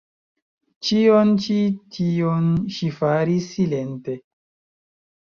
Ĉion 0.85 1.33
ĉi 1.43 1.57
tion 1.97 2.47
ŝi 2.79 2.89
faris 2.97 3.51
silente. 3.59 4.17